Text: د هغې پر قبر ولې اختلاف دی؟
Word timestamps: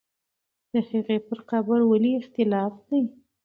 د 0.71 0.73
هغې 0.89 1.17
پر 1.27 1.39
قبر 1.49 1.79
ولې 1.91 2.11
اختلاف 2.21 2.73
دی؟ 2.87 3.01